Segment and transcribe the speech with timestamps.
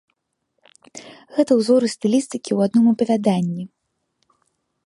[1.35, 3.63] Гэта ўзоры стылістыкі ў адным апавяданні.